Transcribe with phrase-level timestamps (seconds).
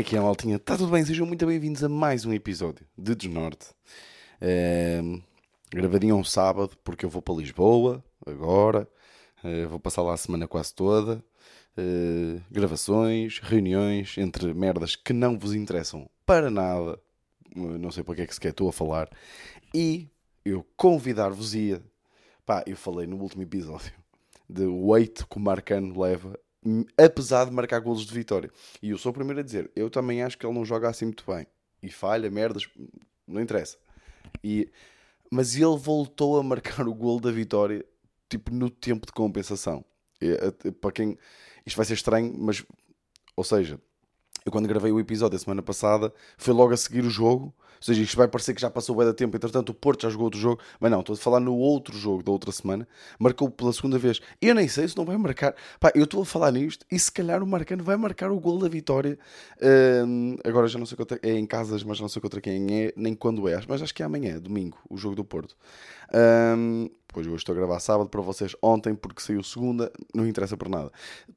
[0.00, 0.56] É que é, maltinha?
[0.56, 1.04] Está tudo bem?
[1.04, 3.66] Sejam muito bem-vindos a mais um episódio de Desnorte.
[4.40, 5.20] Ehm,
[5.70, 8.88] gravadinho um sábado, porque eu vou para Lisboa, agora.
[9.44, 11.22] Eh, vou passar lá a semana quase toda.
[11.76, 16.98] Eh, gravações, reuniões, entre merdas que não vos interessam para nada.
[17.54, 19.10] Eh, Não sei para que é que sequer estou a falar.
[19.74, 20.08] E
[20.46, 21.82] eu convidar-vos-ia...
[22.46, 23.92] Pá, eu falei no último episódio
[24.48, 26.40] de o weight que o Marcano leva,
[26.96, 28.50] apesar de marcar golos de vitória.
[28.82, 31.06] E eu sou o primeiro a dizer, eu também acho que ele não joga assim
[31.06, 31.46] muito bem.
[31.82, 32.68] E falha, merdas,
[33.26, 33.78] não interessa.
[34.44, 34.70] E,
[35.30, 37.84] mas ele voltou a marcar o golo da vitória,
[38.28, 39.84] tipo, no tempo de compensação.
[40.20, 41.18] E, a- para quem...
[41.66, 42.64] Isto vai ser estranho, mas...
[43.36, 43.80] Ou seja,
[44.44, 47.54] eu quando gravei o episódio a semana passada, foi logo a seguir o jogo.
[47.80, 49.34] Ou seja, isto vai parecer que já passou bem da tempo.
[49.34, 50.60] Entretanto, o Porto já jogou outro jogo.
[50.78, 52.86] Mas não, estou a falar no outro jogo da outra semana.
[53.18, 54.20] Marcou pela segunda vez.
[54.40, 55.54] Eu nem sei se não vai marcar.
[55.80, 58.58] Pá, eu estou a falar nisto e se calhar o Marcano vai marcar o gol
[58.58, 59.18] da vitória.
[60.06, 62.92] Hum, agora já não sei contra, é em casas, mas não sei contra quem é,
[62.94, 63.58] nem quando é.
[63.66, 65.56] Mas acho que é amanhã, domingo, o jogo do Porto.
[66.12, 70.54] Hum, pois hoje estou a gravar sábado para vocês ontem, porque saiu segunda, não interessa
[70.54, 70.92] por nada.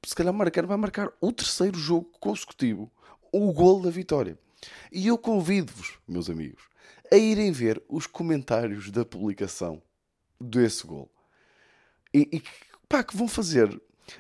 [0.06, 2.92] Se calhar o Marcano vai marcar o terceiro jogo consecutivo,
[3.32, 4.38] o gol da vitória.
[4.92, 6.64] E eu convido-vos, meus amigos,
[7.12, 9.82] a irem ver os comentários da publicação
[10.40, 11.10] desse gol.
[12.14, 12.44] E, e
[12.88, 13.70] pá, que vão fazer.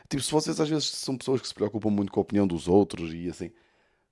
[0.09, 2.67] Tipo, se vocês às vezes são pessoas que se preocupam muito com a opinião dos
[2.67, 3.52] outros e assim,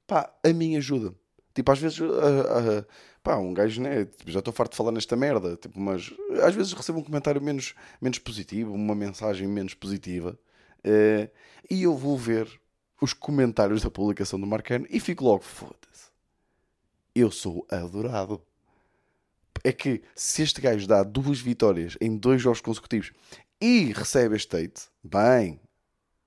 [0.05, 1.13] pá, a mim ajuda.
[1.53, 2.85] Tipo, às vezes, ah, ah,
[3.23, 4.05] pá, um gajo, né?
[4.05, 6.11] tipo, já estou farto de falar nesta merda, tipo, mas
[6.43, 10.37] às vezes recebo um comentário menos, menos positivo, uma mensagem menos positiva,
[10.83, 11.29] eh,
[11.69, 12.47] e eu vou ver
[13.01, 16.10] os comentários da publicação do Marcano e fico logo, foda-se,
[17.15, 18.41] eu sou adorado.
[19.63, 23.11] É que se este gajo dá duas vitórias em dois jogos consecutivos
[23.59, 25.59] e recebe este hate, bem,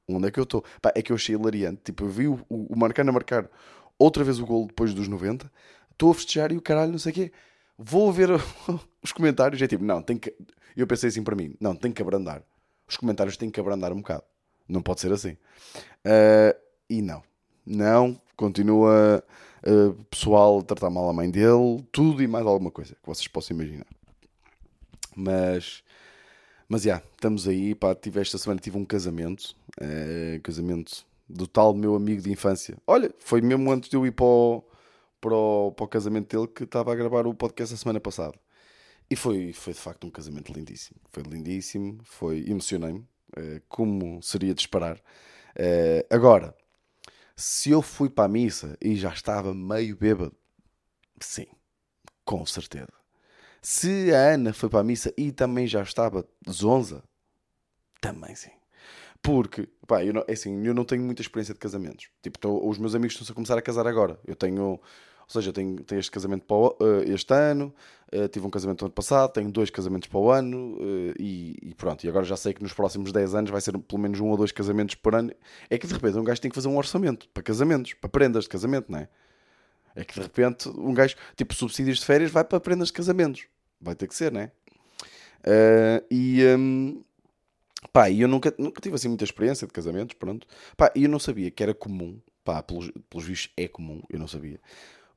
[0.09, 0.65] onde é que eu estou?
[0.95, 1.81] É que eu achei hilariante.
[1.85, 3.51] Tipo, eu vi o, o Marcano a marcar
[3.99, 5.51] outra vez o gol depois dos 90,
[5.91, 7.33] estou a festejar e o caralho, não sei o quê.
[7.77, 8.31] Vou ver
[9.03, 10.35] os comentários é tipo, não, tem que.
[10.77, 12.43] Eu pensei assim para mim, não, tem que abrandar.
[12.87, 14.25] Os comentários têm que abrandar um bocado.
[14.69, 15.37] Não pode ser assim.
[16.05, 16.55] Ah,
[16.89, 17.23] e não,
[17.67, 19.25] não, continua
[19.65, 23.29] ah, pessoal a tratar mal a mãe dele, tudo e mais alguma coisa que vocês
[23.29, 23.87] possam imaginar.
[25.17, 25.83] Mas.
[26.69, 27.75] Mas já, estamos aí.
[27.75, 29.55] Pá, tive esta semana tive um casamento.
[29.81, 32.77] eh, casamento do tal meu amigo de infância.
[32.87, 34.65] Olha, foi mesmo antes de eu ir para o,
[35.21, 38.35] para o, para o casamento dele que estava a gravar o podcast a semana passada.
[39.11, 40.99] E foi, foi de facto um casamento lindíssimo.
[41.11, 43.07] Foi lindíssimo, foi emocionei-me,
[43.37, 45.01] eh, como seria de esperar.
[45.57, 46.55] Eh, agora,
[47.37, 50.35] se eu fui para a missa e já estava meio bêbado,
[51.21, 51.47] sim,
[52.25, 52.93] com certeza.
[53.63, 57.03] Se a Ana foi para a missa e também já estava zonza,
[58.01, 58.51] também sim.
[59.23, 62.09] Porque, pá, eu não, é assim, eu não tenho muita experiência de casamentos.
[62.23, 64.21] Tipo, tô- os meus amigos estão-se a começar a casar agora.
[64.27, 64.81] Eu tenho,
[65.27, 67.75] ou seja, tenho, tenho este casamento para o- eh, este ano,
[68.13, 71.57] eh, tive um casamento no ano passado, tenho dois casamentos para o ano eh, e,
[71.63, 72.05] e pronto.
[72.05, 74.37] E agora já sei que nos próximos 10 anos vai ser pelo menos um ou
[74.37, 75.33] dois casamentos por ano.
[75.71, 78.45] É que de repente um gajo tem que fazer um orçamento para casamentos, para prendas
[78.45, 79.09] de casamento, não é?
[79.97, 83.47] É que de repente um gajo, tipo, subsídios de férias vai para prendas de casamentos.
[83.81, 84.51] Vai ter que ser, não é?
[85.45, 87.03] Eh, e, hum,
[87.93, 90.47] pá, e eu nunca, nunca tive assim muita experiência de casamentos, pronto.
[90.77, 94.19] Pá, e eu não sabia que era comum, pá, pelos, pelos vistos é comum, eu
[94.19, 94.61] não sabia.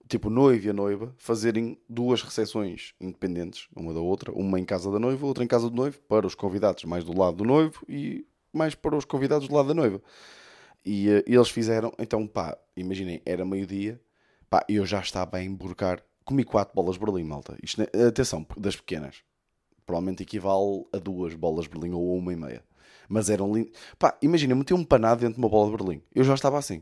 [0.07, 4.89] Tipo, noivo e a noiva fazerem duas recepções independentes, uma da outra, uma em casa
[4.91, 7.83] da noiva, outra em casa do noivo, para os convidados mais do lado do noivo
[7.89, 10.01] e mais para os convidados do lado da noiva.
[10.85, 13.99] E eh, eles fizeram, então pá, imaginem, era meio-dia,
[14.49, 17.57] pá, eu já estava a emborcar, comi quatro bolas de Berlim, malta.
[17.61, 19.23] Isto, atenção, das pequenas,
[19.85, 22.63] provavelmente equivale a duas bolas de Berlim ou uma e meia.
[23.09, 23.73] Mas eram lindas.
[23.99, 26.01] Pá, imagina, eu meti um panado dentro de uma bola de Berlim.
[26.13, 26.81] Eu já estava assim.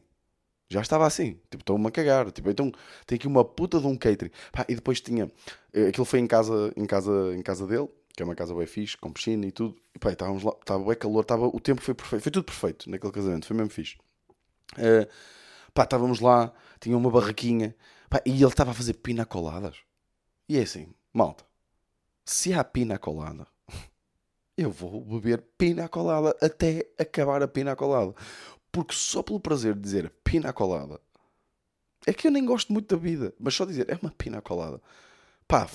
[0.69, 1.33] Já estava assim.
[1.49, 2.31] Tipo, estou-me a cagar.
[2.31, 2.71] Tipo, então
[3.05, 4.31] tem aqui uma puta de um catering.
[4.51, 5.31] Pá, e depois tinha.
[5.73, 8.65] eh, Aquilo foi em casa, em casa, em casa dele, que é uma casa bem
[8.67, 9.75] fixe, com piscina e tudo.
[9.95, 12.23] E pá, estávamos lá, estava bem calor, estava, o tempo foi perfeito.
[12.23, 13.97] Foi tudo perfeito naquele casamento, foi mesmo fixe.
[14.77, 15.07] Eh,
[15.73, 17.75] pá, estávamos lá, tinha uma barraquinha.
[18.09, 19.77] Pá, e ele estava a fazer pina coladas.
[20.49, 21.45] E é assim, malta.
[22.25, 23.47] Se há pina colada,
[24.57, 28.15] eu vou beber pina colada até acabar a pina colada.
[28.75, 30.99] Porque só pelo prazer de dizer pina colada,
[32.05, 34.81] é que eu nem gosto muito da vida, mas só dizer é uma pina colada.
[35.47, 35.65] Pá,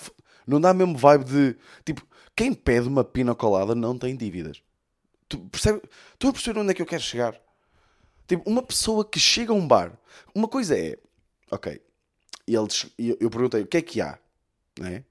[0.47, 1.56] não dá mesmo vibe de.
[1.82, 2.06] Tipo,
[2.37, 4.62] quem pede uma pina colada não tem dívidas.
[5.31, 5.81] Tu percebe?
[6.12, 7.41] Estou a perceber onde é que eu quero chegar.
[8.29, 9.99] Tipo, uma pessoa que chega a um bar,
[10.35, 10.99] uma coisa é,
[11.50, 11.81] ok,
[12.47, 14.19] e eles, e eu eu perguntei o que é que há,
[14.79, 15.06] né?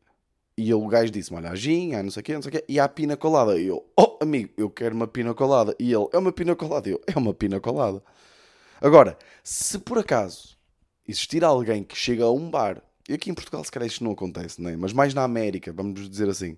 [0.60, 2.52] E o gajo disse-me: Olha, há gin, há não sei o quê, não sei o
[2.52, 3.58] quê, e há pina colada.
[3.58, 5.74] E eu, oh amigo, eu quero uma pina colada.
[5.80, 6.90] E ele, é uma pina colada.
[6.90, 8.04] E eu, é uma pina colada.
[8.82, 10.58] Agora, se por acaso
[11.08, 14.12] existir alguém que chega a um bar, e aqui em Portugal se calhar isto não
[14.12, 14.76] acontece, né?
[14.76, 16.58] mas mais na América, vamos dizer assim,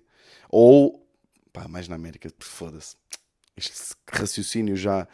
[0.50, 1.06] ou,
[1.52, 2.96] pá, mais na América, foda-se,
[3.56, 5.06] este raciocínio já,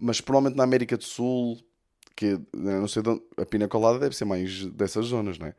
[0.00, 1.58] mas provavelmente na América do Sul,
[2.14, 5.54] que não sei, onde, a pina colada deve ser mais dessas zonas, não é?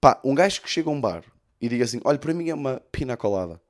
[0.00, 1.24] Pá, um gajo que chega a um bar
[1.62, 3.62] e diga assim: Olha, para mim é uma pina colada.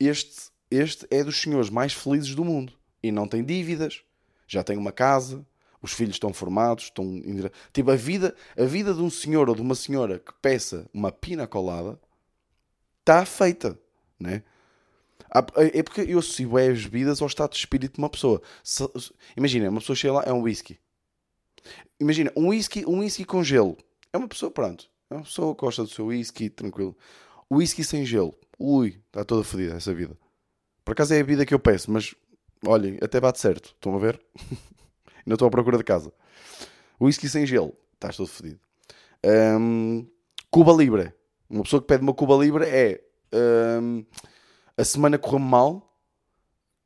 [0.00, 2.72] Este, este é dos senhores mais felizes do mundo
[3.02, 4.02] e não tem dívidas,
[4.48, 5.46] já tem uma casa,
[5.82, 7.22] os filhos estão formados, estão.
[7.72, 11.12] Tipo, a vida, a vida de um senhor ou de uma senhora que peça uma
[11.12, 12.00] pina colada
[13.00, 13.78] está feita,
[14.18, 14.42] né?
[15.74, 18.40] É porque eu associo as bebidas ao estado de espírito de uma pessoa.
[19.36, 20.78] Imagina, uma pessoa chega lá, é um whisky.
[22.00, 23.76] Imagina, um whisky, um whisky com gelo.
[24.12, 24.88] É uma pessoa, pronto.
[25.10, 26.96] É uma pessoa que gosta do seu whisky, tranquilo.
[27.50, 28.34] Whisky sem gelo.
[28.58, 30.16] Ui, está toda fodida essa vida.
[30.84, 32.14] Por acaso é a vida que eu peço, mas
[32.66, 33.74] olhem, até bate certo.
[33.74, 34.20] Estão a ver?
[35.24, 36.12] Ainda estou à procura de casa.
[37.00, 37.74] Whisky sem gelo.
[37.94, 38.60] Estás todo fodido.
[39.24, 40.06] Um,
[40.50, 41.12] Cuba Libre.
[41.48, 43.02] Uma pessoa que pede uma Cuba Libre é
[43.80, 44.04] um,
[44.76, 45.96] a semana correu mal,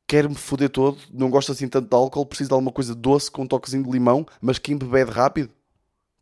[0.07, 3.43] quer-me foder todo, não gosta assim tanto de álcool, precisa de alguma coisa doce com
[3.43, 5.51] um toquezinho de limão, mas que embebede rápido.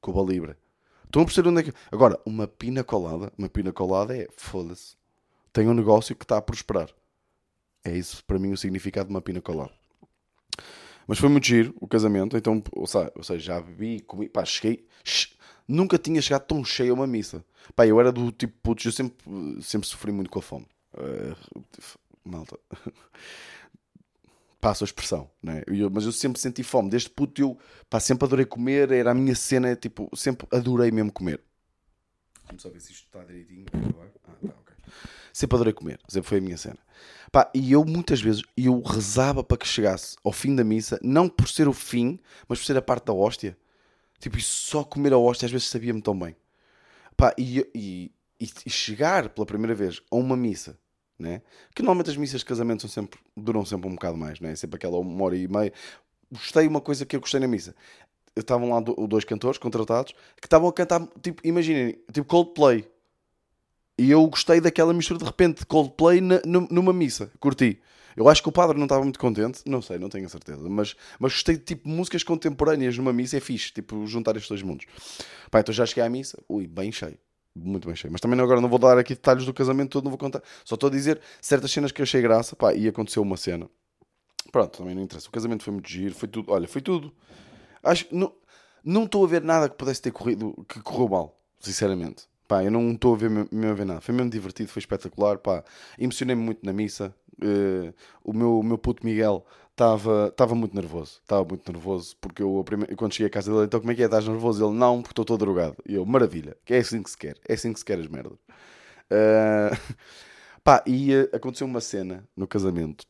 [0.02, 0.56] Cuba Libre.
[1.10, 1.74] Estão a perceber onde é que.
[1.92, 4.96] Agora, uma pina colada, uma pina colada é foda-se.
[5.52, 6.88] Tem um negócio que está a prosperar.
[7.84, 9.72] É isso para mim o significado de uma pina colada.
[11.08, 14.86] Mas foi muito giro o casamento, então, ou seja, já bebi, comi, pá, cheguei.
[15.68, 17.44] Nunca tinha chegado tão cheio a uma missa.
[17.76, 19.18] Pá, eu era do tipo, putz, eu sempre,
[19.64, 20.68] sempre sofri muito com a fome.
[20.94, 21.36] Uh,
[22.24, 22.60] malta.
[24.60, 25.64] passo a expressão, né?
[25.68, 26.90] Eu, mas eu sempre senti fome.
[26.90, 27.58] Desde puto eu
[27.90, 31.42] pá, sempre adorei comer, era a minha cena, tipo, sempre adorei mesmo comer.
[32.46, 33.66] Vamos só ver se isto está direitinho.
[33.74, 34.76] Ah, tá, ok.
[35.32, 36.80] Sempre adorei comer, sempre foi a minha cena.
[37.32, 41.30] Pá, e eu muitas vezes eu rezava para que chegasse ao fim da missa, não
[41.30, 43.58] por ser o fim, mas por ser a parte da hóstia.
[44.20, 46.36] Tipo, e só comer a hóstia às vezes sabia-me tão bem.
[47.16, 50.78] Pá, e, e, e chegar pela primeira vez a uma missa
[51.20, 51.42] né?
[51.76, 54.56] Que normalmente as missas de casamento são sempre, duram sempre um bocado mais, né?
[54.56, 55.74] Sempre aquela uma hora e meia.
[56.32, 57.76] Gostei uma coisa que eu gostei na missa.
[58.36, 62.88] Estavam lá dois cantores contratados que estavam a cantar, tipo, imaginem, tipo Coldplay.
[63.98, 67.30] E eu gostei daquela mistura de repente de Coldplay na, numa missa.
[67.40, 67.82] Curti.
[68.16, 70.68] Eu acho que o padre não estava muito contente, não sei, não tenho a certeza,
[70.68, 74.62] mas, mas gostei de tipo músicas contemporâneas numa missa, é fixe, tipo, juntar estes dois
[74.62, 74.86] mundos.
[75.50, 77.18] Pá, então já cheguei à missa, ui, bem cheio
[77.56, 78.12] muito bem cheio.
[78.12, 80.42] Mas também agora não vou dar aqui detalhes do casamento todo, não vou contar.
[80.64, 83.70] Só estou a dizer certas cenas que eu achei graça, pá, e aconteceu uma cena.
[84.52, 85.28] Pronto, também não interessa.
[85.28, 87.14] O casamento foi muito giro, foi tudo, olha, foi tudo.
[87.84, 88.34] Acho não,
[88.84, 92.28] não estou a ver nada que pudesse ter corrido, que correu mal, sinceramente.
[92.48, 94.02] Pá, eu não estou a ver mesmo a ver nada.
[94.02, 95.64] Foi mesmo divertido, foi espetacular, pá.
[95.98, 97.14] Emocionei-me muito na missa.
[97.42, 97.94] Uh,
[98.24, 99.46] o meu, meu puto Miguel
[99.84, 101.20] estava muito nervoso.
[101.22, 102.66] Estava muito nervoso porque eu,
[102.98, 104.06] quando cheguei à casa dele, então como é que é?
[104.06, 104.66] Estás nervoso?
[104.66, 105.78] Ele, não, porque estou todo drogado.
[105.88, 107.38] E eu, maravilha, que é assim que se quer.
[107.48, 108.38] É assim que se quer as merdas.
[109.10, 109.96] Uh,
[110.64, 113.06] pá, e uh, aconteceu uma cena no casamento.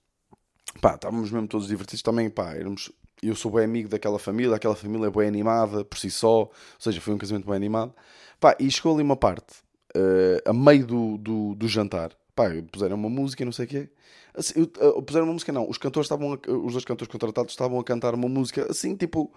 [0.82, 2.92] Pá, estávamos mesmo todos divertidos também, pá, éramos...
[3.22, 6.52] Eu sou bem amigo daquela família, aquela família é bem animada por si só, ou
[6.80, 7.94] seja, foi um casamento bem animado.
[8.40, 9.58] Pá, e chegou ali uma parte,
[9.96, 13.68] uh, a meio do, do, do jantar, pá, puseram uma música e não sei o
[13.68, 13.90] quê.
[14.34, 15.70] Assim, uh, puseram uma música, não.
[15.70, 19.34] Os cantores estavam, a, os dois cantores contratados estavam a cantar uma música assim, tipo.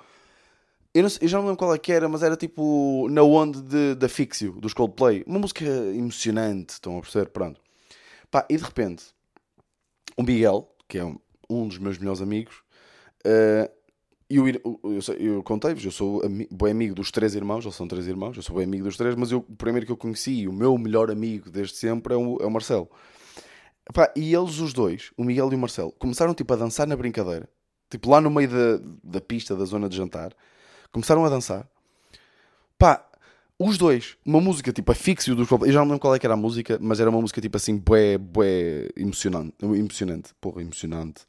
[0.94, 3.60] Eu, não, eu, já não lembro qual é que era, mas era tipo na onda
[3.60, 5.24] de, da Fixio, dos Coldplay.
[5.26, 7.30] Uma música emocionante, estão a perceber?
[7.30, 7.60] Pronto.
[8.30, 9.04] Pá, e de repente,
[10.16, 11.18] o Miguel, que é um,
[11.50, 12.56] um dos meus melhores amigos,
[13.26, 13.70] uh,
[14.36, 18.06] eu, eu, eu, eu contei-vos, eu sou bem amigo dos três irmãos, eles são três
[18.06, 20.52] irmãos, eu sou bem amigo dos três, mas eu, o primeiro que eu conheci, o
[20.52, 22.88] meu melhor amigo desde sempre, é o, é o Marcelo.
[23.88, 26.96] Epá, e eles, os dois, o Miguel e o Marcelo, começaram tipo a dançar na
[26.96, 27.48] brincadeira,
[27.90, 30.32] tipo lá no meio da, da pista, da zona de jantar,
[30.92, 31.68] começaram a dançar.
[32.78, 33.04] Pá,
[33.58, 36.26] os dois, uma música tipo a fixio dos Eu já não lembro qual é que
[36.26, 39.54] era a música, mas era uma música tipo assim, bué, bué, emocionante.
[39.60, 41.22] Emocionante, porra, emocionante.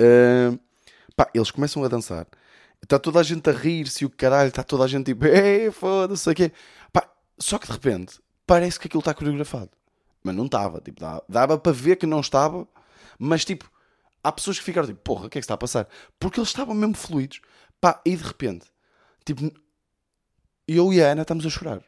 [0.00, 0.58] uh,
[1.22, 2.26] pá, eles começam a dançar.
[2.82, 6.28] Está toda a gente a rir-se o caralho, está toda a gente tipo, ei, foda-se,
[6.28, 6.52] aqui.
[6.92, 9.70] Pá, só que de repente, parece que aquilo está coreografado.
[10.24, 12.66] Mas não estava, tipo, dava, dava para ver que não estava,
[13.18, 13.70] mas tipo,
[14.22, 15.88] há pessoas que ficaram tipo, porra, o que é que está a passar?
[16.18, 17.40] Porque eles estavam mesmo fluidos,
[17.80, 18.66] pá, e de repente,
[19.24, 19.50] tipo,
[20.66, 21.84] eu e a Ana estamos a chorar.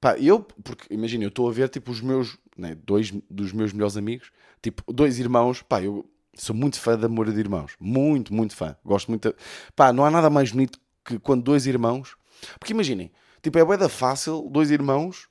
[0.00, 3.72] Pá, eu, porque imagina, eu estou a ver tipo os meus, né, dois dos meus
[3.72, 8.32] melhores amigos, tipo, dois irmãos, pá, eu sou muito fã da Moura de Irmãos, muito,
[8.32, 8.76] muito fã.
[8.84, 9.36] Gosto muito, de...
[9.76, 12.16] pá, não há nada mais bonito que quando dois irmãos,
[12.58, 13.10] porque imaginem,
[13.42, 15.28] tipo, é boeda fácil dois irmãos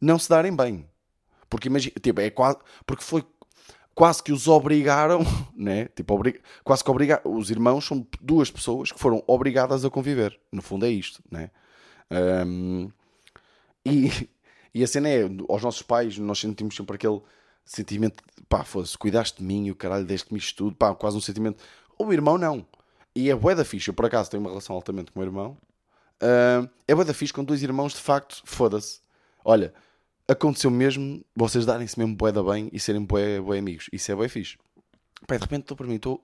[0.00, 0.88] não se darem bem.
[1.48, 2.58] Porque imagina, tipo, é quase.
[2.86, 3.24] Porque foi.
[3.94, 5.20] quase que os obrigaram,
[5.56, 5.86] né?
[5.94, 6.20] Tipo,
[6.62, 7.34] quase que obrigaram.
[7.34, 10.38] Os irmãos são duas pessoas que foram obrigadas a conviver.
[10.52, 11.50] No fundo é isto, né?
[12.46, 12.90] Um...
[13.86, 14.28] E,
[14.74, 17.20] e a cena é, aos nossos pais, nós sentimos sempre aquele
[17.64, 21.62] sentimento, pá, foda-se, cuidaste de mim o caralho, deste-me isto tudo, pá, quase um sentimento.
[21.98, 22.66] O irmão não.
[23.14, 23.90] E é bué da ficha.
[23.90, 25.56] Eu, por acaso, tenho uma relação altamente com o meu irmão.
[26.22, 29.00] Uh, é bué da ficha com dois irmãos, de facto, foda-se.
[29.44, 29.72] Olha,
[30.26, 33.88] aconteceu mesmo vocês darem-se mesmo bué da bem e serem bué, bué amigos.
[33.92, 34.56] Isso é bué fixe.
[35.26, 36.20] Pai, de repente estou para mim, estou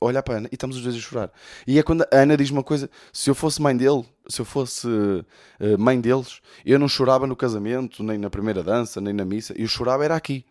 [0.00, 1.32] a olhar para a Ana e estamos os dois a chorar.
[1.66, 4.44] E é quando a Ana diz uma coisa: se eu fosse mãe dele, se eu
[4.44, 9.24] fosse uh, mãe deles, eu não chorava no casamento, nem na primeira dança, nem na
[9.24, 9.54] missa.
[9.56, 10.44] Eu chorava era aqui.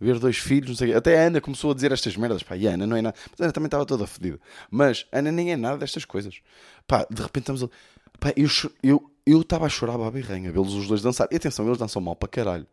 [0.00, 2.42] Ver dois filhos, não sei Até a Ana começou a dizer estas merdas.
[2.42, 3.16] Pá, e a Ana não é nada.
[3.30, 4.40] Mas a Ana também estava toda fodida.
[4.70, 6.40] Mas a Ana nem é nada destas coisas.
[6.86, 7.68] Pá, de repente estamos a.
[8.18, 11.28] Pá, eu estava eu, eu a chorar a birrenha, vê-los os dois dançar.
[11.30, 12.66] E atenção, eles dançam mal para caralho.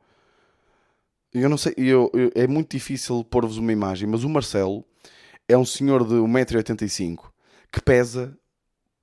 [1.34, 4.86] Eu não sei, eu, eu é muito difícil pôr-vos uma imagem, mas o Marcelo
[5.48, 7.20] é um senhor de 1,85m
[7.72, 8.38] que pesa,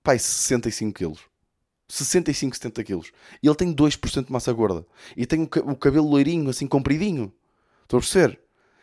[0.03, 1.19] pai, 65kg.
[1.89, 3.13] 65, 70kg.
[3.43, 4.87] E ele tem 2% de massa gorda.
[5.17, 7.33] E tem o cabelo loirinho, assim, compridinho.
[7.85, 8.41] Estou a perceber?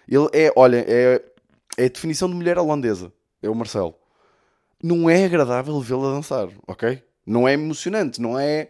[0.07, 1.23] Ele é, olha, é,
[1.77, 3.11] é a definição de mulher holandesa.
[3.41, 3.95] É o Marcelo.
[4.81, 7.03] Não é agradável vê-lo a dançar, ok?
[7.25, 8.69] Não é emocionante, não é,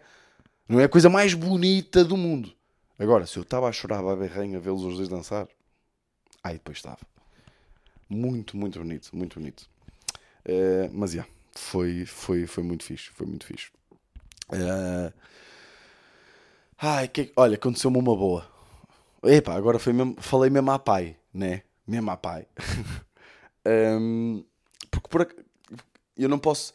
[0.68, 2.54] não é a coisa mais bonita do mundo.
[3.00, 5.48] Agora, se eu estava a chorar a berrenha a vê-los os dois dançar,
[6.44, 7.00] aí depois estava.
[8.10, 9.70] Muito, muito bonito, muito bonito.
[10.46, 13.72] Uh, mas, já, yeah, foi, foi, foi muito fixe, foi muito fixe.
[14.50, 15.14] Uh...
[16.78, 17.32] Ai, que...
[17.36, 18.51] olha, aconteceu-me uma boa.
[19.24, 21.64] Epá, agora foi mesmo, falei mesmo a pai, né?
[21.88, 22.48] Mesmo a pai.
[24.00, 24.44] um,
[24.90, 25.36] porque por,
[26.18, 26.74] eu não posso.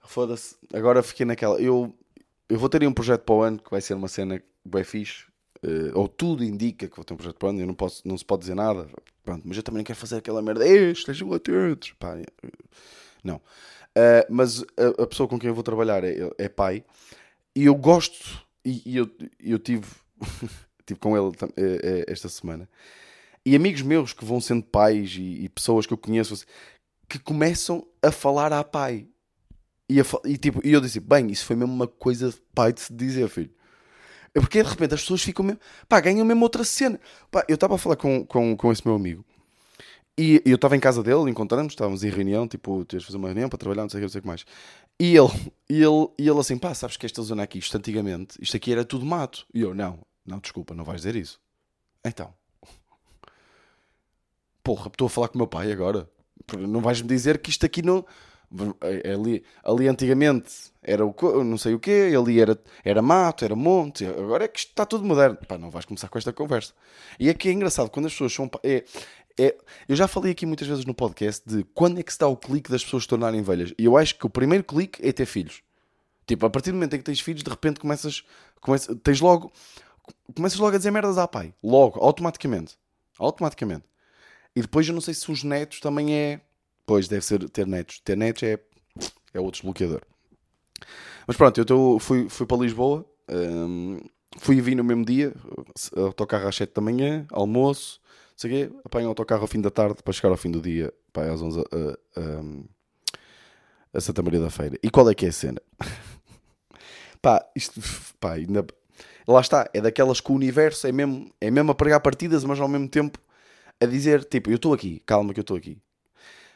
[0.00, 1.60] Foda-se, agora fiquei naquela.
[1.60, 1.94] Eu,
[2.48, 5.28] eu vou ter um projeto para o ano que vai ser uma cena bem fixe
[5.64, 8.16] uh, ou tudo indica que vou ter um projeto para ano, eu não, posso, não
[8.16, 8.88] se pode dizer nada,
[9.24, 12.16] pronto, mas eu também não quero fazer aquela merda, estejam atentos, pá,
[13.22, 13.36] não.
[13.36, 16.84] Uh, mas a, a, pessoa com quem eu vou trabalhar é, é pai,
[17.54, 19.86] e eu gosto, e, e eu, eu tive,
[20.88, 22.68] tive com ele eh, esta semana,
[23.44, 26.44] e amigos meus que vão sendo pais e, e pessoas que eu conheço
[27.08, 29.06] que começam a falar a pai.
[29.88, 32.72] E, a, e, tipo, e eu disse: Bem, isso foi mesmo uma coisa de pai
[32.72, 33.50] de se dizer, filho.
[34.34, 35.60] É porque de repente as pessoas ficam mesmo.
[35.88, 37.00] Pá, ganham mesmo outra cena.
[37.30, 39.24] Pá, eu estava a falar com, com, com esse meu amigo
[40.18, 43.28] e eu estava em casa dele, encontramos, estávamos em reunião, tipo, tens de fazer uma
[43.28, 44.44] reunião para trabalhar, não sei não sei o que mais.
[44.98, 48.36] E ele, e ele, e ele assim, pá, sabes que esta zona aqui, isto antigamente,
[48.40, 49.46] isto aqui era tudo mato.
[49.54, 51.40] E eu, não, não, desculpa, não vais dizer isso.
[52.04, 52.32] Então,
[54.62, 56.08] porra, estou a falar com o meu pai agora.
[56.56, 58.04] Não vais-me dizer que isto aqui não.
[58.80, 63.54] É, ali, ali antigamente era o não sei o quê, ali era, era mato, era
[63.54, 65.36] monte, agora é que está tudo moderno.
[65.46, 66.72] Pá, não vais começar com esta conversa.
[67.20, 68.50] E é, é engraçado, quando as pessoas são.
[68.62, 68.84] É,
[69.38, 69.56] é,
[69.88, 72.36] eu já falei aqui muitas vezes no podcast de quando é que se dá o
[72.36, 73.72] clique das pessoas se tornarem velhas.
[73.78, 75.62] E eu acho que o primeiro clique é ter filhos.
[76.26, 78.24] Tipo, a partir do momento em que tens filhos, de repente começas.
[78.60, 79.52] começas tens logo.
[80.34, 81.54] Começas logo a dizer merdas à pai.
[81.62, 82.76] Logo, automaticamente.
[83.18, 83.84] Automaticamente.
[84.54, 86.40] E depois eu não sei se os netos também é
[86.88, 88.00] Pois, deve ser ter netos.
[88.00, 88.58] Ter netos é,
[89.34, 90.00] é outro desbloqueador.
[91.26, 93.04] Mas pronto, eu tô, fui, fui para Lisboa.
[93.28, 93.98] Um,
[94.38, 95.34] fui e vim no mesmo dia.
[95.94, 98.00] Autocarro às 7 da manhã, almoço.
[98.34, 100.90] Sei quê, apanho o autocarro ao fim da tarde para chegar ao fim do dia,
[101.12, 101.64] pá, às 11 a,
[102.20, 104.78] a, a Santa Maria da Feira.
[104.82, 105.60] E qual é que é a cena?
[107.20, 107.82] pá, isto,
[108.18, 108.66] pá, ainda,
[109.26, 112.60] lá está, é daquelas que o universo é mesmo, é mesmo a pregar partidas, mas
[112.60, 113.18] ao mesmo tempo
[113.80, 115.78] a dizer, tipo, eu estou aqui, calma que eu estou aqui.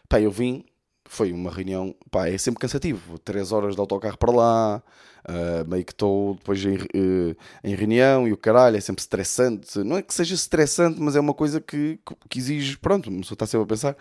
[0.08, 0.64] Pá, eu vim,
[1.04, 3.18] foi uma reunião, pá, é sempre cansativo.
[3.18, 4.82] Três horas de autocarro para lá,
[5.28, 9.78] uh, meio que estou depois em, uh, em, reunião e o caralho, é sempre estressante.
[9.80, 13.36] Não é que seja estressante, mas é uma coisa que, que exige, pronto, uma pessoa
[13.36, 13.96] está sempre a pensar,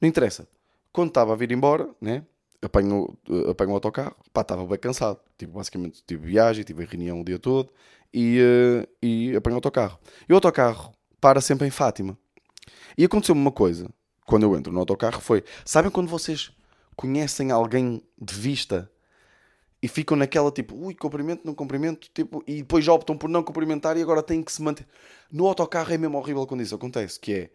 [0.00, 0.46] não interessa.
[0.92, 2.24] Quando estava a vir embora, né,
[2.62, 5.18] apanho, uh, apanho o autocarro, pá, estava bem cansado.
[5.40, 7.72] Tipo, basicamente tive viagem, tive reunião o dia todo
[8.12, 9.98] e, uh, e apanho o autocarro.
[10.28, 12.16] E o autocarro para sempre em Fátima.
[12.96, 13.88] E aconteceu-me uma coisa
[14.26, 16.50] quando eu entro no autocarro foi: sabem quando vocês
[16.94, 18.90] conhecem alguém de vista
[19.82, 23.96] e ficam naquela tipo, ui, cumprimento, não cumprimento, tipo, e depois optam por não cumprimentar
[23.96, 24.86] e agora têm que se manter.
[25.32, 27.50] No autocarro é mesmo horrível quando isso acontece, que é,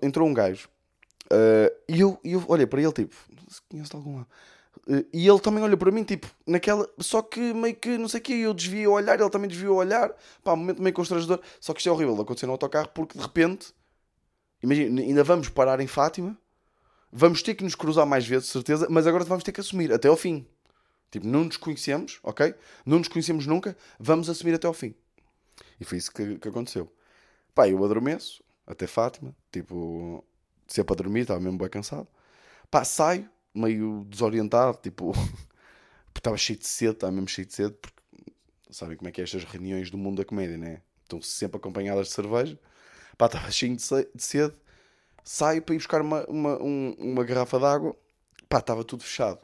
[0.00, 0.68] entrou um gajo
[1.32, 3.16] uh, e eu, eu olhei para ele tipo,
[3.48, 4.28] se conhece de algum lado.
[4.86, 6.88] Uh, e ele também olha para mim, tipo, naquela.
[6.98, 9.76] Só que meio que, não sei o que, eu desviei o olhar, ele também desviou
[9.76, 10.12] o olhar.
[10.42, 11.40] Pá, momento meio constrangedor.
[11.60, 13.72] Só que isto é horrível de acontecer no autocarro porque de repente
[14.62, 16.36] Imagina, ainda vamos parar em Fátima,
[17.10, 20.08] vamos ter que nos cruzar mais vezes, certeza, mas agora vamos ter que assumir até
[20.08, 20.46] ao fim.
[21.10, 22.54] Tipo, não nos conhecemos, ok?
[22.84, 24.94] Não nos conhecemos nunca, vamos assumir até ao fim.
[25.80, 26.92] E foi isso que, que aconteceu.
[27.54, 30.24] Pá, eu adormeço, até Fátima, tipo,
[30.68, 32.06] se é para dormir, estava mesmo bem cansado.
[32.70, 35.12] Pá, saio, meio desorientado, tipo,
[36.12, 38.00] porque estava cheio de sede, estava mesmo cheio de sede, porque
[38.70, 40.82] sabem como é que é estas reuniões do mundo da comédia, né?
[41.02, 42.58] Estão sempre acompanhadas de cerveja.
[43.18, 43.82] Pá, estava cheio de
[44.22, 44.54] sede,
[45.24, 47.96] saio para ir buscar uma, uma, um, uma garrafa de água,
[48.48, 49.40] pá, estava tudo fechado.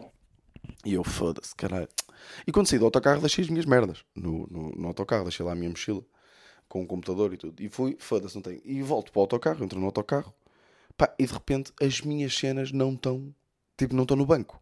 [0.84, 1.88] E eu, foda-se, caralho.
[2.46, 5.52] E quando saí do autocarro, deixei as minhas merdas no, no, no autocarro, deixei lá
[5.52, 6.02] a minha mochila
[6.68, 7.62] com o computador e tudo.
[7.62, 8.60] E fui, foda-se, não tenho.
[8.64, 10.32] E volto para o autocarro, entro no autocarro,
[10.96, 13.34] pá, e de repente as minhas cenas não estão,
[13.76, 14.60] tipo, não estão no banco.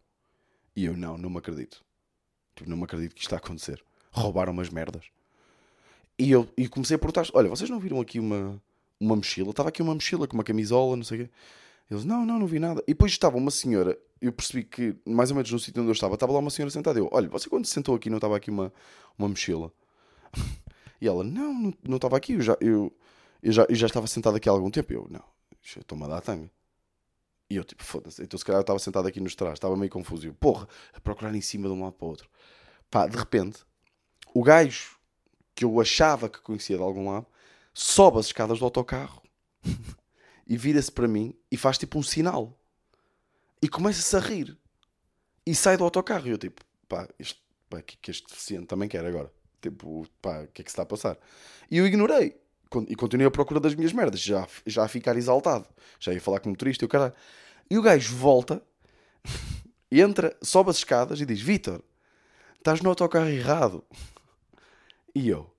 [0.75, 1.83] E eu, não, não me acredito.
[2.55, 3.83] Tipo, não me acredito que isto está a acontecer.
[4.11, 5.05] Roubaram umas merdas.
[6.17, 8.61] E eu e comecei a perguntar: olha, vocês não viram aqui uma,
[8.99, 9.49] uma mochila?
[9.49, 11.31] Estava aqui uma mochila com uma camisola, não sei o quê.
[11.91, 12.81] Eles, não, não, não vi nada.
[12.87, 15.93] E depois estava uma senhora, eu percebi que, mais ou menos no sítio onde eu
[15.93, 16.97] estava, estava lá uma senhora sentada.
[16.97, 18.73] Eu, olha, você quando se sentou aqui não estava aqui uma,
[19.17, 19.71] uma mochila?
[21.01, 22.91] E ela, não, não, não estava aqui, eu já, eu,
[23.43, 24.93] eu, já, eu já estava sentado aqui há algum tempo.
[24.93, 25.21] Eu, não,
[25.61, 26.49] estou-me a dar tanga.
[27.49, 28.23] E eu, tipo, foda-se.
[28.23, 30.27] Então, se calhar eu estava sentado aqui nos trás, estava meio confuso.
[30.27, 32.29] Eu, porra, a procurar em cima de um lado para o outro.
[32.89, 33.63] Pá, de repente,
[34.33, 34.97] o gajo
[35.53, 37.25] que eu achava que conhecia de algum lado
[37.73, 39.21] sobe as escadas do autocarro
[40.47, 42.57] e vira-se para mim e faz tipo um sinal.
[43.61, 44.57] E começa-se a rir.
[45.45, 46.27] E sai do autocarro.
[46.27, 49.31] E eu tipo, pá, este, pá, que, que este deficiente também quer agora.
[49.61, 51.17] Tipo, pá, o que é que se está a passar?
[51.69, 52.39] E eu ignorei.
[52.87, 54.19] E continuei à procura das minhas merdas.
[54.19, 55.67] Já, já a ficar exaltado.
[55.99, 57.13] Já ia falar com o motorista e o caralho.
[57.69, 58.61] E o gajo volta,
[59.91, 61.81] entra, sobe as escadas e diz: Vitor,
[62.57, 63.83] estás no autocarro errado.
[65.13, 65.49] E eu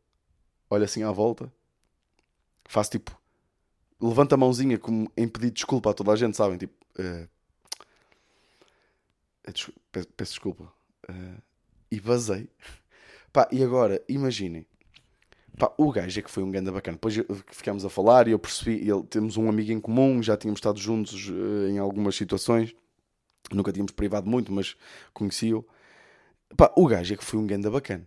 [0.69, 1.51] olho assim à volta,
[2.65, 3.19] faço tipo
[4.01, 6.59] levanta a mãozinha como em pedido de desculpa a toda a gente, sabem?
[6.59, 7.29] Tipo, uh,
[9.43, 9.73] peço,
[10.17, 10.73] peço, desculpa.
[11.09, 11.43] Uh,
[11.91, 12.49] e vazei.
[13.33, 14.67] Pá, e agora, imaginem.
[15.59, 16.97] Pá, o gajo é que foi um ganda bacana.
[16.97, 17.15] Depois
[17.51, 20.79] ficámos a falar e eu percebi, ele, temos um amigo em comum, já tínhamos estado
[20.79, 22.75] juntos uh, em algumas situações.
[23.53, 24.77] Nunca tínhamos privado muito, mas
[25.15, 25.65] conheci-o.
[26.57, 28.07] Pá, o gajo é que foi um ganda bacana.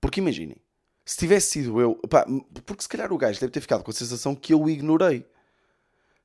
[0.00, 0.56] Porque imaginem,
[1.04, 2.26] se tivesse sido eu, pá,
[2.64, 5.26] porque se calhar o gajo deve ter ficado com a sensação que eu o ignorei.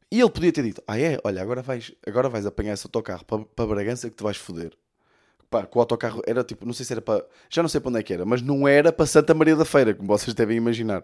[0.09, 1.17] E ele podia ter dito: Ah, é?
[1.23, 4.77] Olha, agora vais, agora vais apanhar esse autocarro para, para Bragança que te vais foder.
[5.51, 7.25] Pá, que o autocarro era tipo, não sei se era para.
[7.49, 9.65] Já não sei para onde é que era, mas não era para Santa Maria da
[9.65, 11.03] Feira, como vocês devem imaginar.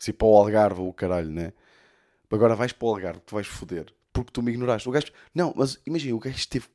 [0.00, 1.52] Assim, para o Algarve o caralho, né?
[2.30, 3.92] Agora vais para o Algarve, te vais foder.
[4.12, 4.88] Porque tu me ignoraste.
[4.88, 5.08] O gajo.
[5.34, 6.66] Não, mas imagina, o gajo teve,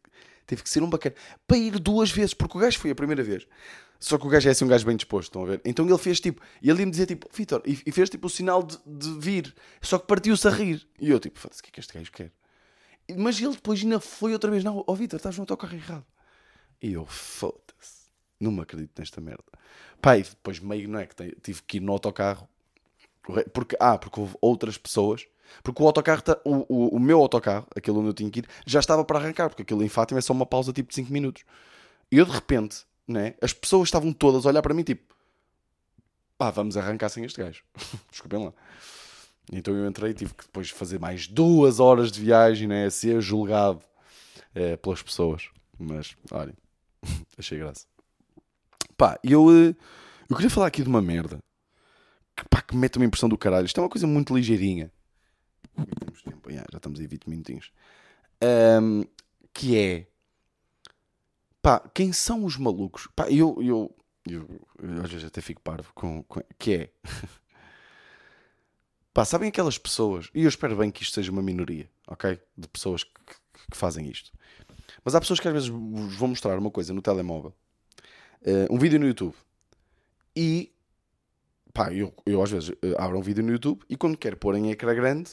[0.45, 1.15] teve que ser um bacana.
[1.47, 3.47] Para ir duas vezes, porque o gajo foi a primeira vez.
[3.97, 5.61] Só que o gajo é assim um gajo bem disposto, estão a ver?
[5.63, 8.29] Então ele fez tipo, e ele me dizer tipo, Vitor, e, e, fez tipo o
[8.29, 10.85] sinal de, de vir, só que partiu-se a rir.
[10.99, 12.31] E eu tipo, foda-se, o que é que este gajo quer?
[13.17, 16.05] Mas ele depois ainda foi outra vez, não, ó oh, Vitor, estás no autocarro errado.
[16.81, 18.09] E eu, foda-se,
[18.39, 19.43] não me acredito nesta merda.
[20.01, 22.47] Pai, depois meio, não é, que tive que ir no autocarro,
[23.51, 25.25] porque, ah, porque houve outras pessoas,
[25.63, 28.79] porque o autocarro, o, o, o meu autocarro, aquele onde eu tinha que ir, já
[28.79, 31.43] estava para arrancar, porque aquilo em Fátima é só uma pausa tipo de 5 minutos.
[32.11, 33.35] E eu de repente né?
[33.41, 35.15] as pessoas estavam todas a olhar para mim tipo
[36.37, 37.63] pá, vamos arrancar sem este gajo.
[38.11, 38.53] Desculpem lá.
[39.51, 42.85] Então eu entrei e tive que depois fazer mais duas horas de viagem, né?
[42.85, 43.81] a ser julgado
[44.53, 45.49] é, pelas pessoas.
[45.79, 46.55] Mas, olhem,
[47.37, 47.85] achei graça.
[48.97, 49.75] Pá, eu, eh,
[50.29, 51.39] eu queria falar aqui de uma merda
[52.35, 53.65] que, pá, que mete uma impressão do caralho.
[53.65, 54.91] Isto é uma coisa muito ligeirinha.
[55.75, 57.71] Temos tempo, já, já estamos aí 20 minutinhos.
[58.81, 59.03] Um,
[59.53, 60.07] que é
[61.67, 63.09] Pá, quem são os malucos?
[63.13, 63.93] Pá, eu, eu,
[64.25, 64.47] eu,
[64.81, 66.89] eu às vezes até fico parvo com, com que é.
[69.13, 72.39] Pá, sabem aquelas pessoas, e eu espero bem que isto seja uma minoria, ok?
[72.55, 73.35] De pessoas que, que,
[73.71, 74.31] que fazem isto.
[75.07, 77.53] Mas há pessoas que às vezes vos vão mostrar uma coisa no telemóvel,
[78.41, 79.33] uh, um vídeo no YouTube,
[80.35, 80.69] e
[81.73, 84.55] pá, eu, eu às vezes uh, abro um vídeo no YouTube e quando quero pôr
[84.55, 85.31] em ecrã grande,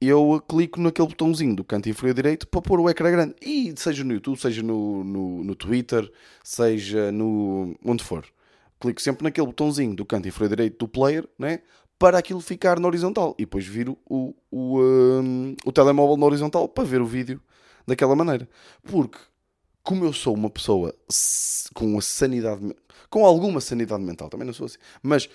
[0.00, 3.34] eu clico naquele botãozinho do canto inferior direito para pôr o ecrã grande.
[3.42, 6.10] E seja no YouTube, seja no, no, no Twitter,
[6.42, 7.76] seja no.
[7.84, 8.24] onde for.
[8.80, 11.60] Clico sempre naquele botãozinho do canto inferior direito do player, né?
[11.98, 13.34] Para aquilo ficar na horizontal.
[13.38, 17.38] E depois viro o, o, um, o telemóvel na horizontal para ver o vídeo
[17.88, 18.48] daquela maneira.
[18.82, 19.18] Porque,
[19.82, 20.94] como eu sou uma pessoa
[21.74, 22.74] com a sanidade.
[23.10, 25.28] com alguma sanidade mental, também não sou assim, mas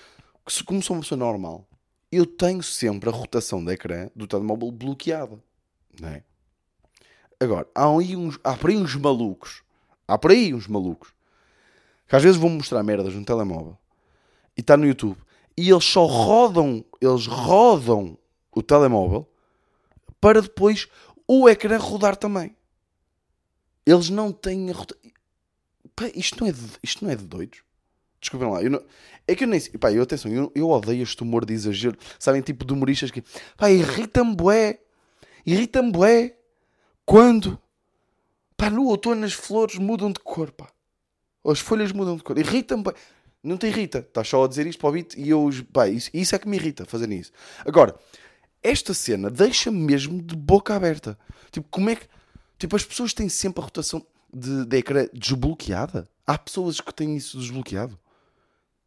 [0.65, 1.67] como sou uma pessoa normal
[2.15, 5.43] eu tenho sempre a rotação da ecrã do telemóvel bloqueada.
[5.99, 6.23] Não é?
[7.39, 9.63] Agora, há, aí uns, há por aí uns malucos,
[10.07, 11.11] há por aí uns malucos,
[12.07, 13.75] que às vezes vão mostrar merdas no telemóvel
[14.55, 15.17] e está no YouTube
[15.57, 18.15] e eles só rodam, eles rodam
[18.55, 19.27] o telemóvel
[20.21, 20.87] para depois
[21.27, 22.55] o ecrã rodar também.
[23.85, 24.73] Eles não têm a.
[25.95, 27.61] Pá, isto, não é de, isto não é de doidos.
[28.19, 28.61] Desculpem lá.
[28.63, 28.83] Não...
[29.27, 29.77] É que eu nem sei.
[29.77, 31.97] Pá, eu, atenção, eu, eu odeio este humor de exagero.
[32.17, 33.23] Sabem, tipo de humoristas que.
[33.57, 34.79] Pá, irrita-me bué.
[35.45, 36.35] Irrita-me bué.
[37.05, 37.59] Quando?
[38.55, 40.69] Pá, no outono as flores mudam de cor, pá.
[41.45, 42.37] As folhas mudam de cor.
[42.37, 42.93] Irrita-me bué.
[43.43, 43.99] Não te irrita.
[43.99, 45.49] Estás só a dizer isto para o beat e eu.
[45.73, 47.33] Pá, isso, isso é que me irrita, fazerem isso.
[47.65, 47.93] Agora,
[48.63, 51.19] esta cena deixa-me mesmo de boca aberta.
[51.51, 52.07] Tipo, como é que.
[52.57, 56.09] Tipo, as pessoas têm sempre a rotação de, de ecrã desbloqueada.
[56.25, 57.99] Há pessoas que têm isso desbloqueado.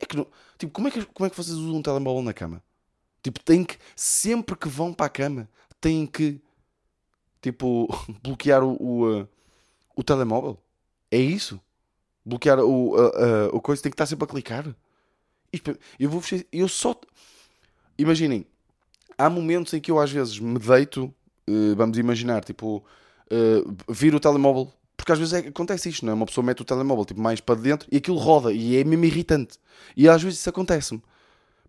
[0.01, 0.27] É que não.
[0.59, 2.62] Tipo, como é que, como é que vocês usam um telemóvel na cama?
[3.23, 3.77] Tipo, têm que.
[3.95, 5.49] Sempre que vão para a cama,
[5.81, 6.41] têm que.
[7.43, 7.87] Tipo,
[8.23, 9.29] bloquear o, o, uh,
[9.95, 10.59] o telemóvel.
[11.11, 11.61] É isso?
[12.25, 12.95] Bloquear o,
[13.53, 14.75] o coisa, tem que estar sempre a clicar.
[15.99, 16.99] Eu vou Eu só.
[17.97, 18.47] Imaginem,
[19.19, 21.13] há momentos em que eu às vezes me deito,
[21.49, 22.85] uh, vamos imaginar, tipo,
[23.31, 26.15] uh, viro o telemóvel porque às vezes é, acontece isto, não é?
[26.15, 29.05] Uma pessoa mete o telemóvel tipo, mais para dentro e aquilo roda e é mesmo
[29.05, 29.59] irritante.
[29.97, 31.03] E às vezes isso acontece-me.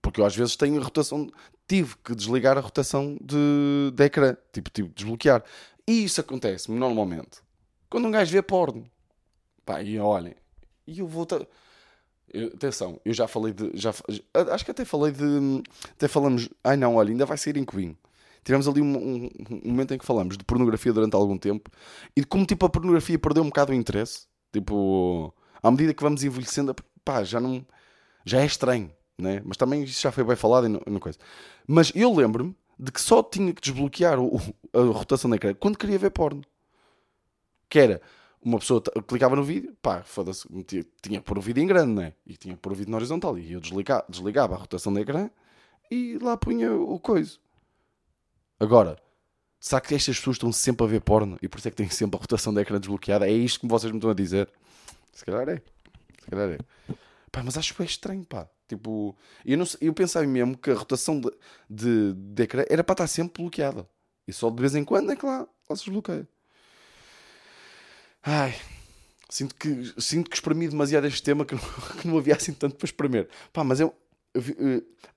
[0.02, 1.30] Porque eu às vezes tenho a rotação.
[1.68, 4.36] Tive que desligar a rotação de, de ecrã.
[4.54, 5.44] Tipo, tive que desbloquear.
[5.86, 7.42] E isso acontece-me normalmente.
[7.90, 8.90] Quando um gajo vê porno.
[9.66, 10.36] Pá, e olhem.
[10.88, 11.28] E eu vou.
[12.34, 13.72] Eu, atenção, eu já falei de.
[13.74, 13.94] Já,
[14.52, 15.64] acho que até falei de.
[15.92, 16.50] Até falamos.
[16.64, 17.98] Ai não, olha, ainda vai sair em Covinho.
[18.44, 19.30] Tivemos ali um, um,
[19.66, 21.70] um, momento em que falamos de pornografia durante algum tempo
[22.16, 24.26] e como tipo a pornografia perdeu um bocado o interesse.
[24.54, 27.66] Tipo, à medida que vamos envelhecendo, pá, já não.
[28.26, 29.42] Já é estranho, né?
[29.46, 31.18] Mas também isso já foi bem falado e não, coisa.
[31.66, 34.38] Mas eu lembro-me de que só tinha que desbloquear o,
[34.74, 36.42] a rotação da ecrã quando queria ver porno.
[37.70, 38.02] Que era
[38.48, 40.48] uma pessoa clicava no vídeo, pá, foda-se,
[41.02, 42.14] tinha que pôr o vídeo em grande, né?
[42.26, 43.38] E tinha que pôr o vídeo na horizontal.
[43.38, 45.30] E eu desligava, desligava a rotação da ecrã
[45.92, 47.38] e lá punha o coisa.
[48.58, 48.98] Agora,
[49.60, 51.90] será que estas pessoas estão sempre a ver porno e por isso é que têm
[51.90, 53.28] sempre a rotação da ecrã desbloqueada?
[53.28, 54.50] É isto que vocês me estão a dizer?
[55.12, 55.62] Se calhar é.
[56.24, 56.58] Se calhar é.
[57.30, 58.48] Pá, mas acho que é estranho, pá.
[58.66, 59.14] Tipo,
[59.46, 61.30] eu, não, eu pensava mesmo que a rotação de,
[61.70, 63.86] de, de ecrã era para estar sempre bloqueada.
[64.26, 66.26] E só de vez em quando é que lá, lá se desbloqueia.
[68.30, 68.54] Ai,
[69.30, 71.62] sinto que, sinto que espremi demasiado este tema que não,
[72.02, 73.30] que não havia assim tanto para espremer.
[73.54, 73.96] Pá, mas eu,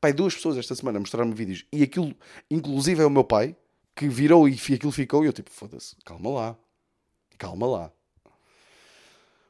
[0.01, 2.15] pai, duas pessoas esta semana mostraram-me vídeos e aquilo,
[2.49, 3.57] inclusive, é o meu pai
[3.97, 5.25] que virou e aquilo ficou.
[5.25, 6.57] E eu, tipo, foda-se, calma lá,
[7.37, 7.93] calma lá.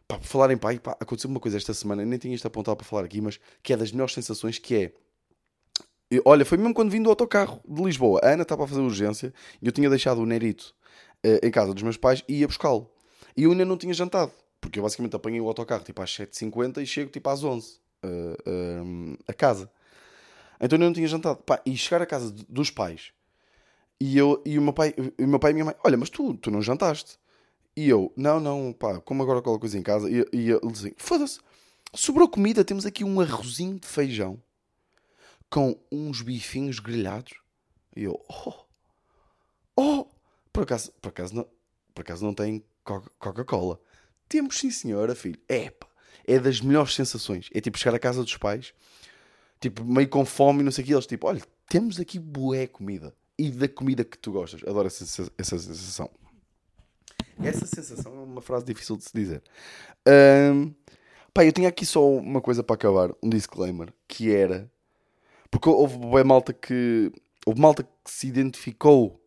[0.08, 2.78] Pá, por falar em pai, pá, aconteceu uma coisa esta semana, nem tinha isto apontado
[2.78, 4.92] para falar aqui, mas que é das melhores sensações, que é.
[6.10, 8.20] Eu, olha, foi mesmo quando vim do autocarro de Lisboa.
[8.24, 10.74] A Ana estava a fazer urgência e eu tinha deixado o Nerito
[11.26, 12.90] uh, em casa dos meus pais e ia buscá-lo.
[13.36, 16.82] E eu ainda não tinha jantado, porque eu basicamente apanhei o autocarro tipo às 7h50
[16.82, 19.70] e chego tipo às 11 uh, uh, a casa.
[20.60, 21.42] Então eu não tinha jantado.
[21.42, 23.12] Pá, e chegar à casa dos pais
[24.00, 26.08] e, eu, e o, meu pai, o meu pai e a minha mãe, olha, mas
[26.08, 27.18] tu, tu não jantaste.
[27.76, 30.10] E eu, não, não, pá, como agora qualquer coisa em casa.
[30.10, 31.38] E, e ele dizia, foda-se,
[31.92, 34.42] sobrou comida, temos aqui um arrozinho de feijão
[35.50, 37.34] com uns bifinhos grelhados.
[37.94, 38.54] E eu, oh,
[39.76, 40.06] oh,
[40.50, 41.46] por acaso, por acaso, não,
[41.94, 43.80] por acaso não tem Coca-Cola.
[44.28, 45.38] Temos sim, senhora, filho.
[45.48, 45.86] Epa,
[46.26, 47.48] é das melhores sensações.
[47.52, 48.72] É tipo chegar à casa dos pais,
[49.60, 52.66] tipo meio com fome e não sei o que, eles tipo, olha, temos aqui bué
[52.66, 53.14] comida.
[53.38, 54.62] E da comida que tu gostas.
[54.64, 55.04] Adoro essa,
[55.38, 56.10] essa sensação.
[57.42, 59.42] Essa sensação é uma frase difícil de se dizer.
[60.06, 60.74] Um,
[61.32, 64.70] pá, eu tinha aqui só uma coisa para acabar, um disclaimer, que era...
[65.50, 67.10] Porque houve bué malta que...
[67.46, 69.20] Houve malta que se identificou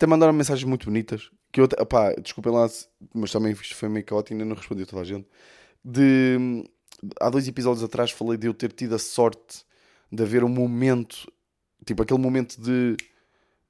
[0.00, 2.68] até mandaram mensagens muito bonitas que eu, pá, desculpem lá,
[3.14, 5.26] mas também foi meio caótico ainda não respondi a toda a gente
[5.84, 6.64] de.
[7.18, 9.64] Há dois episódios atrás falei de eu ter tido a sorte
[10.12, 11.32] de haver um momento,
[11.86, 12.96] tipo aquele momento de,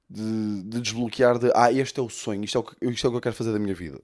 [0.09, 3.09] de, de desbloquear de ah, este é o sonho, isto é o, que, isto é
[3.09, 4.01] o que eu quero fazer da minha vida.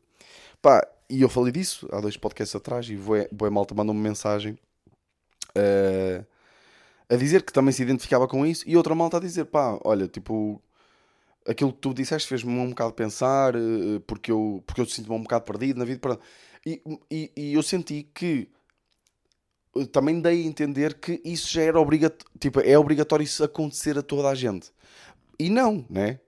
[0.61, 4.57] Pá, e eu falei disso há dois podcasts atrás e Boa Malta mandou-me mensagem
[5.57, 6.25] uh,
[7.09, 10.07] a dizer que também se identificava com isso e outra malta a dizer, pá, olha,
[10.07, 10.61] tipo,
[11.47, 15.23] aquilo que tu disseste fez-me um bocado pensar uh, porque eu, porque eu sinto-me um
[15.23, 16.19] bocado perdido na vida.
[16.65, 18.49] E, e, e, eu senti que
[19.91, 24.01] também dei a entender que isso já era obrigatório, tipo, é obrigatório isso acontecer a
[24.01, 24.71] toda a gente.
[25.39, 26.19] E não, né?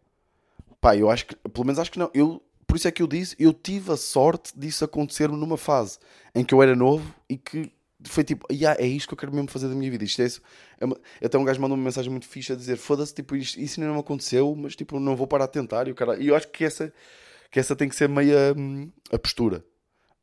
[0.79, 2.09] Pá, eu acho que, pelo menos acho que não.
[2.13, 5.97] Eu, por isso é que eu disse, eu tive a sorte disso acontecer numa fase
[6.33, 7.71] em que eu era novo e que
[8.07, 10.03] foi tipo, yeah, é isto que eu quero mesmo fazer da minha vida.
[10.03, 10.41] Isto é isso.
[10.79, 11.25] É.
[11.25, 13.91] Até um gajo mandou uma mensagem muito fixa a dizer: foda-se, tipo, isto, isso ainda
[13.91, 15.87] não aconteceu, mas tipo, não vou parar de tentar.
[15.87, 16.17] E, o cara...
[16.17, 16.93] e eu acho que essa,
[17.51, 19.65] que essa tem que ser meio a, a postura.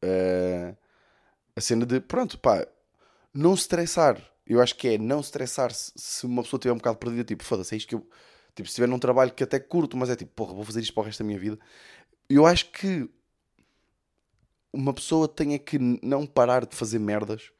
[0.02, 0.76] Uh,
[1.54, 2.66] a cena de, pronto, pá,
[3.32, 4.20] não estressar.
[4.46, 7.74] Eu acho que é não estressar se, uma pessoa estiver um bocado perdida, tipo, foda-se,
[7.74, 8.00] é isto que eu.
[8.54, 10.94] Tipo, se estiver num trabalho que até curto, mas é tipo, porra, vou fazer isto
[10.94, 11.58] para o resto da minha vida.
[12.26, 13.06] Eu acho que
[14.72, 17.50] uma pessoa tenha que não parar de fazer merdas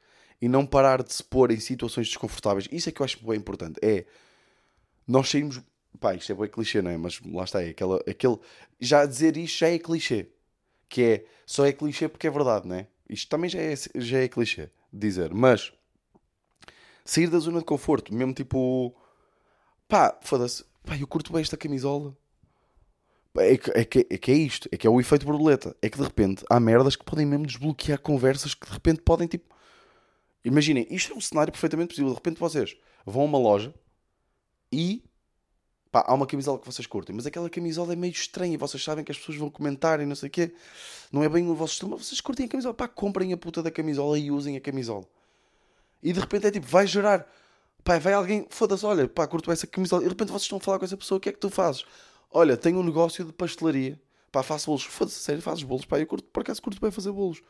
[0.41, 2.67] e não parar de se pôr em situações desconfortáveis.
[2.71, 3.79] Isso é que eu acho bem importante.
[3.81, 4.05] É
[5.07, 5.61] nós saímos.
[5.99, 6.97] Pá, isto é bem clichê, não é?
[6.97, 8.37] Mas lá está, é aquela, aquele.
[8.79, 10.27] Já dizer isto já é clichê.
[10.89, 11.25] Que é.
[11.45, 12.87] Só é clichê porque é verdade, não é?
[13.09, 15.33] Isto também já é, já é clichê dizer.
[15.33, 15.71] Mas.
[17.05, 18.93] Sair da zona de conforto, mesmo tipo.
[19.87, 20.65] Pá, foda-se.
[20.85, 22.15] Pá, eu curto bem esta camisola.
[23.37, 25.75] É que, é, que, é que é isto, é que é o efeito borboleta.
[25.81, 29.27] É que de repente há merdas que podem mesmo desbloquear conversas que de repente podem
[29.27, 29.55] tipo.
[30.47, 32.09] Imaginem, isto é um cenário perfeitamente possível.
[32.09, 33.73] De repente vocês vão a uma loja
[34.71, 35.03] e
[35.91, 38.81] pá, há uma camisola que vocês curtem, mas aquela camisola é meio estranha e vocês
[38.81, 40.53] sabem que as pessoas vão comentar e não sei o quê.
[41.11, 42.73] Não é bem o vosso estilo, mas vocês curtem a camisola.
[42.73, 45.03] Pá, comprem a puta da camisola e usem a camisola.
[46.01, 47.29] E de repente é tipo, vai gerar.
[47.83, 50.03] Pá, vai alguém, foda-se, olha, pá, curto essa camisola.
[50.03, 51.49] E de repente vocês estão a falar com essa pessoa, o que é que tu
[51.49, 51.83] fazes?
[52.31, 53.99] Olha, tenho um negócio de pastelaria.
[54.31, 54.85] Pá, faço bolos.
[54.85, 55.83] Foda-se, sério, fazes bolos.
[55.83, 57.41] Pá, eu curto, por acaso curto bem fazer bolos.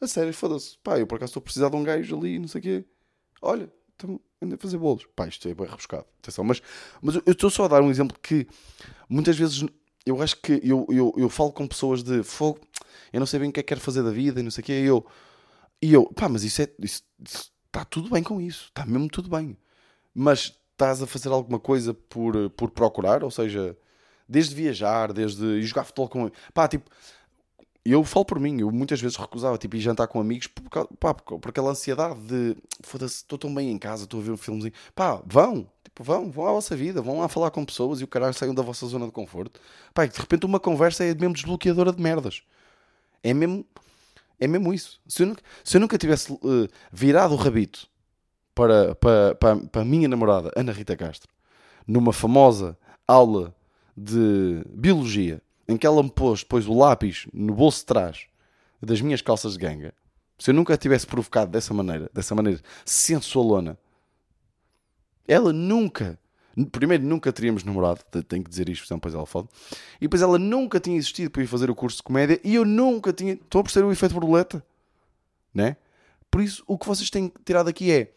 [0.00, 0.78] A sério, foda-se.
[0.78, 2.84] Pá, eu por acaso estou a precisar de um gajo ali, não sei o quê.
[3.42, 5.06] Olha, então andei a fazer bolos.
[5.14, 6.06] Pá, isto é bem rebuscado.
[6.18, 6.62] Atenção, mas,
[7.02, 8.46] mas eu estou só a dar um exemplo que
[9.08, 9.64] muitas vezes
[10.06, 12.60] eu acho que eu, eu, eu falo com pessoas de fogo,
[13.12, 14.62] eu não sei bem o que é que quero fazer da vida e não sei
[14.62, 14.80] o quê.
[14.80, 15.06] E eu,
[15.82, 16.68] e eu pá, mas isso é.
[16.80, 17.02] Isso,
[17.66, 18.66] está tudo bem com isso.
[18.68, 19.56] Está mesmo tudo bem.
[20.14, 23.76] Mas estás a fazer alguma coisa por, por procurar, ou seja
[24.28, 26.30] desde viajar, desde jogar futebol com.
[26.54, 26.88] Pá, tipo,
[27.84, 31.14] eu falo por mim, eu muitas vezes recusava tipo, ir jantar com amigos por, pá,
[31.14, 34.72] por, aquela ansiedade de foda-se, estou tão bem em casa, estou a ver um filmezinho.
[34.94, 38.06] Pá, vão, tipo, vão, vão à vossa vida, vão lá falar com pessoas e o
[38.06, 39.58] caralho saiam da vossa zona de conforto.
[39.94, 42.42] Pá, de repente uma conversa é mesmo desbloqueadora de merdas.
[43.22, 43.64] É mesmo,
[44.38, 45.00] é mesmo isso.
[45.06, 47.88] Se eu nunca, se eu nunca tivesse uh, virado o rabito
[48.54, 51.30] para, para, para, para a minha namorada, Ana Rita Castro,
[51.86, 52.76] numa famosa
[53.08, 53.54] aula
[53.96, 58.26] de biologia em que ela me pôs depois o lápis no bolso de trás
[58.82, 59.94] das minhas calças de ganga,
[60.38, 63.78] se eu nunca a tivesse provocado dessa maneira, dessa maneira sensualona,
[65.28, 66.18] ela nunca,
[66.72, 69.46] primeiro nunca teríamos namorado, tenho que dizer isto, senão depois ela fala,
[70.00, 72.64] e depois ela nunca tinha existido para ir fazer o curso de comédia e eu
[72.64, 74.64] nunca tinha, estou a perceber o efeito borboleta,
[75.52, 75.76] né?
[76.30, 78.12] Por isso, o que vocês têm tirado aqui é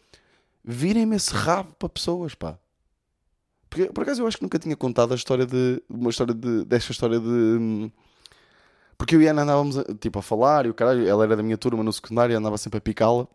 [0.64, 2.58] virem-me esse rabo para pessoas, pá.
[3.74, 5.82] Porque, por acaso eu acho que nunca tinha contado a história de.
[5.90, 6.64] Uma história de.
[6.64, 7.92] desta história de.
[8.96, 11.42] Porque eu e a Ana andávamos tipo, a falar e o caralho, ela era da
[11.42, 13.28] minha turma no secundário e andava sempre a picá-la.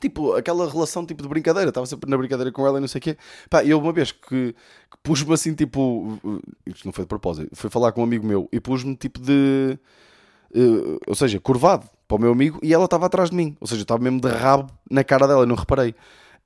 [0.00, 3.00] Tipo, aquela relação tipo de brincadeira, estava sempre na brincadeira com ela e não sei
[3.00, 3.16] o quê.
[3.50, 6.20] Pá, eu uma vez que, que pus-me assim, tipo.
[6.64, 9.76] Isto não foi de propósito, foi falar com um amigo meu e pus-me tipo de.
[10.54, 13.56] Uh, ou seja, curvado para o meu amigo e ela estava atrás de mim.
[13.60, 15.96] Ou seja, estava mesmo de rabo na cara dela, não reparei.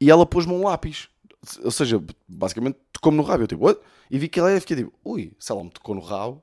[0.01, 1.11] E ela pôs-me um lápis
[1.63, 3.45] ou seja, basicamente tocou-me no rabo.
[3.45, 3.81] Eu tipo, What?
[4.11, 6.43] e vi que ela e fiquei tipo, ui, se ela me tocou no rabo,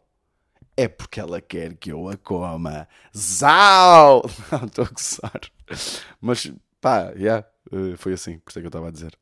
[0.78, 2.88] é porque ela quer que eu a coma.
[3.16, 4.24] Zau!
[4.52, 5.42] Não, estou a gozar.
[6.22, 9.18] Mas pá, yeah, eh, foi assim, por isso é que eu estava a dizer.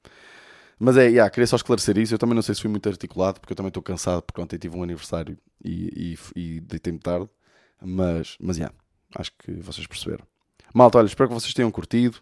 [0.79, 2.13] Mas é, yeah, queria só esclarecer isso.
[2.13, 4.57] Eu também não sei se fui muito articulado, porque eu também estou cansado, porque ontem
[4.57, 7.29] tive um aniversário e, e, e deitei-me tarde.
[7.81, 8.75] Mas, mas yeah,
[9.15, 10.25] acho que vocês perceberam.
[10.73, 12.17] Malta, olha, espero que vocês tenham curtido.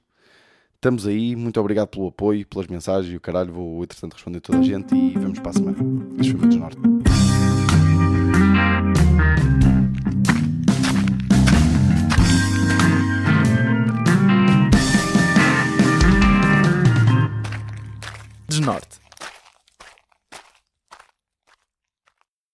[0.83, 3.53] Estamos aí, muito obrigado pelo apoio, pelas mensagens e o caralho.
[3.53, 5.77] Vou entretanto responder toda a gente e vamos para a semana.
[6.19, 6.79] Este Norte.
[18.49, 19.00] Desnorte.